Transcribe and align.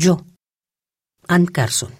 Yo, 0.00 0.24
Ann 1.26 1.46
Carson. 1.46 1.90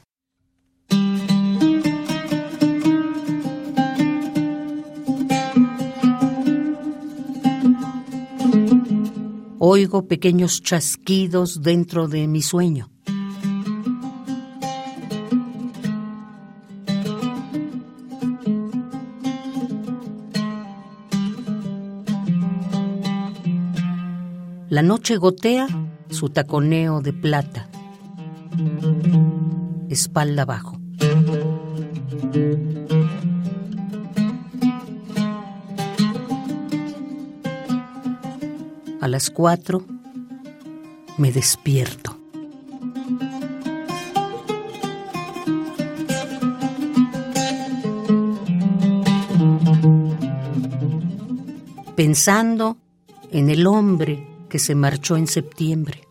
Oigo 9.58 10.06
pequeños 10.06 10.62
chasquidos 10.62 11.60
dentro 11.60 12.06
de 12.06 12.28
mi 12.28 12.40
sueño. 12.40 12.88
La 24.68 24.82
noche 24.82 25.16
gotea 25.16 25.66
su 26.10 26.30
taconeo 26.30 27.00
de 27.00 27.12
plata, 27.12 27.68
espalda 29.88 30.42
abajo. 30.42 30.80
A 39.00 39.08
las 39.08 39.30
cuatro 39.30 39.84
me 41.18 41.32
despierto. 41.32 42.16
Pensando 51.96 52.76
en 53.32 53.50
el 53.50 53.66
hombre 53.66 54.26
que 54.48 54.58
se 54.58 54.74
marchó 54.74 55.16
en 55.16 55.26
septiembre. 55.26 56.07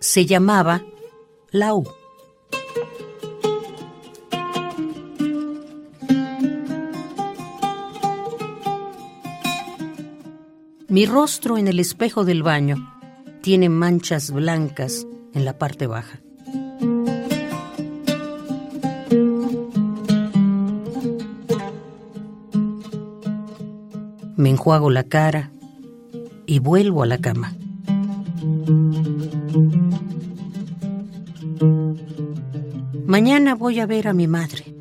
Se 0.00 0.24
llamaba 0.24 0.82
Lau. 1.50 1.84
Mi 10.88 11.04
rostro 11.04 11.58
en 11.58 11.68
el 11.68 11.78
espejo 11.78 12.24
del 12.24 12.42
baño 12.42 12.76
tiene 13.42 13.68
manchas 13.68 14.30
blancas 14.30 15.06
en 15.34 15.44
la 15.44 15.58
parte 15.58 15.86
baja. 15.86 16.18
Me 24.36 24.48
enjuago 24.48 24.88
la 24.88 25.04
cara 25.04 25.50
y 26.46 26.58
vuelvo 26.58 27.02
a 27.02 27.06
la 27.06 27.18
cama. 27.18 27.54
Mañana 33.10 33.56
voy 33.56 33.80
a 33.80 33.86
ver 33.86 34.06
a 34.06 34.12
mi 34.12 34.28
madre. 34.28 34.72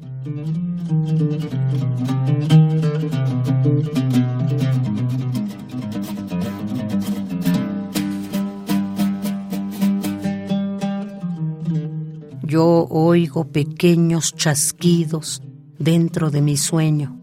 Yo 12.43 12.85
oigo 12.91 13.45
pequeños 13.45 14.35
chasquidos 14.35 15.41
dentro 15.79 16.29
de 16.29 16.41
mi 16.43 16.55
sueño. 16.55 17.19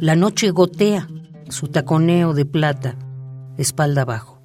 La 0.00 0.16
noche 0.16 0.50
gotea 0.50 1.06
su 1.48 1.68
taconeo 1.68 2.34
de 2.34 2.44
plata, 2.44 2.96
espalda 3.58 4.02
abajo. 4.02 4.40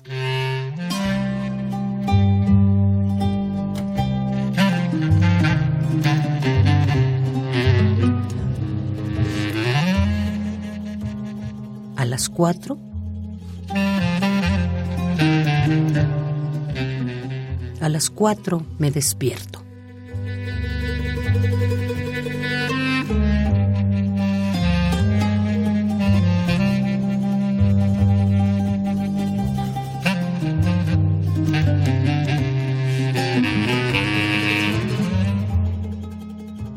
A 11.96 12.06
las 12.06 12.30
cuatro 12.30 12.78
A 17.80 17.90
las 17.90 18.10
cuatro 18.12 18.64
me 18.78 18.92
despierto. 18.92 19.61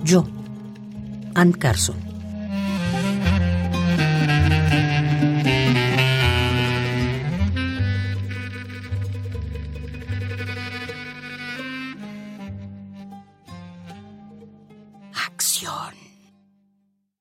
Yo, 0.05 0.27
Ann 1.35 1.53
Carson. 1.53 1.97
Acción. 15.15 16.14